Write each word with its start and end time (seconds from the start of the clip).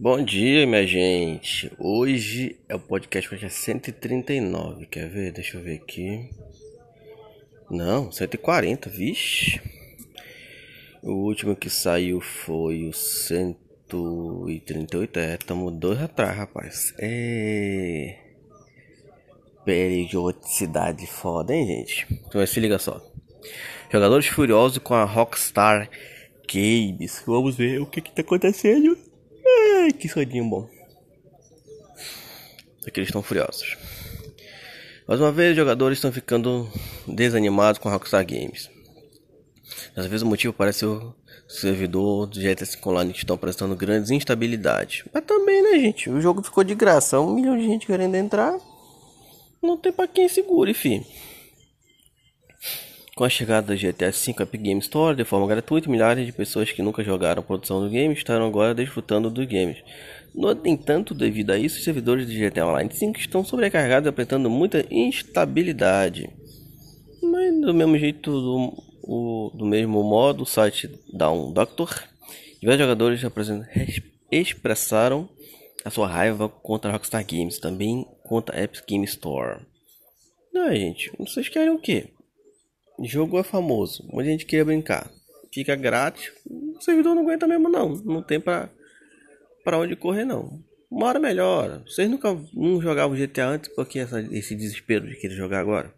Bom 0.00 0.22
dia, 0.22 0.64
minha 0.64 0.86
gente. 0.86 1.72
Hoje 1.76 2.56
é 2.68 2.76
o 2.76 2.78
podcast 2.78 3.34
hoje 3.34 3.46
é 3.46 3.48
139. 3.48 4.86
Quer 4.86 5.08
ver? 5.08 5.32
Deixa 5.32 5.56
eu 5.56 5.60
ver 5.60 5.74
aqui. 5.74 6.30
Não, 7.68 8.12
140, 8.12 8.88
vixe. 8.88 9.60
O 11.02 11.14
último 11.14 11.56
que 11.56 11.68
saiu 11.68 12.20
foi 12.20 12.84
o 12.84 12.92
138. 12.92 15.18
É, 15.18 15.36
tamo 15.36 15.68
dois 15.68 16.00
atrás, 16.00 16.36
rapaz. 16.36 16.94
É. 17.00 18.18
Periodicidade 19.64 21.08
foda, 21.08 21.52
hein, 21.52 21.66
gente? 21.66 22.06
Então 22.28 22.46
se 22.46 22.60
liga 22.60 22.78
só. 22.78 23.04
Jogadores 23.90 24.28
furiosos 24.28 24.78
com 24.78 24.94
a 24.94 25.02
Rockstar 25.02 25.90
Games. 26.48 27.20
Vamos 27.26 27.56
ver 27.56 27.80
o 27.80 27.86
que 27.86 28.00
que 28.00 28.12
tá 28.12 28.22
acontecendo. 28.22 29.07
Ai, 29.76 29.92
que 29.92 30.08
soninho 30.08 30.48
bom. 30.48 30.68
Aqui 32.86 33.00
eles 33.00 33.08
estão 33.08 33.22
furiosos. 33.22 33.76
Mais 35.06 35.20
uma 35.20 35.32
vez, 35.32 35.50
os 35.50 35.56
jogadores 35.56 35.98
estão 35.98 36.12
ficando 36.12 36.70
desanimados 37.06 37.78
com 37.78 37.88
a 37.88 37.92
Rockstar 37.92 38.24
Games. 38.26 38.70
Dessa 39.94 40.08
vez 40.08 40.22
o 40.22 40.26
motivo 40.26 40.52
parece 40.52 40.84
o 40.84 41.14
servidor 41.48 42.26
do 42.26 42.40
GTA 42.40 42.64
Online 42.86 43.12
que 43.12 43.18
estão 43.20 43.36
apresentando 43.36 43.74
grandes 43.74 44.10
instabilidades. 44.10 45.04
Mas 45.12 45.24
também, 45.24 45.62
né, 45.62 45.78
gente? 45.80 46.10
O 46.10 46.20
jogo 46.20 46.42
ficou 46.42 46.62
de 46.62 46.74
graça. 46.74 47.20
Um 47.20 47.34
milhão 47.34 47.56
de 47.56 47.64
gente 47.64 47.86
querendo 47.86 48.14
entrar. 48.14 48.58
Não 49.62 49.76
tem 49.76 49.92
pra 49.92 50.06
quem 50.06 50.28
segure, 50.28 50.72
fi. 50.74 51.04
Com 53.18 53.24
a 53.24 53.28
chegada 53.28 53.66
da 53.66 53.74
GTA 53.74 54.12
V 54.12 54.42
Epic 54.44 54.62
Game 54.62 54.78
Store 54.78 55.16
de 55.16 55.24
forma 55.24 55.44
gratuita, 55.48 55.90
milhares 55.90 56.24
de 56.24 56.30
pessoas 56.30 56.70
que 56.70 56.82
nunca 56.82 57.02
jogaram 57.02 57.40
a 57.40 57.44
produção 57.44 57.80
do 57.80 57.90
game 57.90 58.14
estarão 58.14 58.46
agora 58.46 58.72
desfrutando 58.72 59.28
dos 59.28 59.44
games. 59.44 59.82
No 60.32 60.52
entanto, 60.64 61.14
devido 61.14 61.50
a 61.50 61.58
isso, 61.58 61.78
os 61.78 61.82
servidores 61.82 62.28
de 62.28 62.38
GTA 62.38 62.64
Online 62.64 62.94
5 62.94 63.18
estão 63.18 63.44
sobrecarregados 63.44 64.08
apresentando 64.08 64.48
muita 64.48 64.86
instabilidade. 64.88 66.30
Mas 67.20 67.60
do 67.60 67.74
mesmo 67.74 67.98
jeito, 67.98 68.30
do, 68.30 68.84
o, 69.02 69.50
do 69.52 69.66
mesmo 69.66 70.00
modo, 70.04 70.44
o 70.44 70.46
site 70.46 70.88
Down 71.12 71.52
Doctor, 71.52 71.92
diversos 72.60 72.82
jogadores 72.82 73.20
expressaram 74.30 75.28
a 75.84 75.90
sua 75.90 76.06
raiva 76.06 76.48
contra 76.48 76.88
a 76.88 76.92
Rockstar 76.92 77.26
Games, 77.26 77.58
também 77.58 78.06
contra 78.22 78.56
a 78.56 78.62
Epic 78.62 78.86
Game 78.86 79.04
Store. 79.06 79.58
Não, 80.54 80.70
gente, 80.70 81.10
vocês 81.18 81.48
querem 81.48 81.70
o 81.70 81.80
quê? 81.80 82.10
Jogo 83.04 83.38
é 83.38 83.42
famoso, 83.42 84.04
muita 84.12 84.30
gente 84.30 84.46
quer 84.46 84.64
brincar. 84.64 85.10
Fica 85.52 85.74
grátis, 85.76 86.32
o 86.46 86.80
servidor 86.80 87.14
não 87.14 87.22
aguenta 87.22 87.46
mesmo 87.46 87.68
não. 87.68 87.94
Não 88.04 88.22
tem 88.22 88.40
pra, 88.40 88.68
pra 89.64 89.78
onde 89.78 89.96
correr 89.96 90.24
não. 90.24 90.62
Uma 90.90 91.06
hora 91.06 91.18
melhora. 91.18 91.82
Vocês 91.86 92.08
nunca 92.08 92.36
não 92.52 92.80
jogavam 92.80 93.16
GTA 93.16 93.46
antes 93.46 93.72
porque 93.74 93.98
essa, 93.98 94.20
esse 94.32 94.54
desespero 94.54 95.06
de 95.06 95.16
querer 95.16 95.34
jogar 95.34 95.60
agora? 95.60 95.92